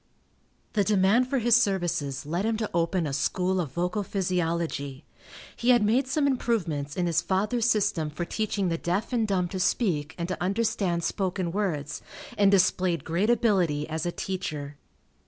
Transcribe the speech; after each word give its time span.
The 0.73 0.83
demand 0.83 1.27
for 1.27 1.37
his 1.37 1.55
services 1.55 2.25
led 2.25 2.43
him 2.43 2.57
to 2.57 2.69
open 2.73 3.05
a 3.05 3.13
School 3.13 3.61
of 3.61 3.73
Vocal 3.73 4.01
Physiology. 4.01 5.05
He 5.55 5.69
had 5.69 5.83
made 5.83 6.07
some 6.07 6.25
improvements 6.25 6.97
in 6.97 7.05
his 7.05 7.21
father's 7.21 7.69
system 7.69 8.09
for 8.09 8.25
teaching 8.25 8.69
the 8.69 8.79
deaf 8.79 9.13
and 9.13 9.27
dumb 9.27 9.47
to 9.49 9.59
speak 9.59 10.15
and 10.17 10.27
to 10.27 10.41
understand 10.43 11.03
spoken 11.03 11.51
words, 11.51 12.01
and 12.35 12.49
displayed 12.49 13.03
great 13.03 13.29
ability 13.29 13.87
as 13.87 14.07
a 14.07 14.11
teacher. 14.11 14.75